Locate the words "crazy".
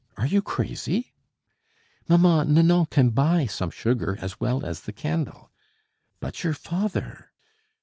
0.41-1.13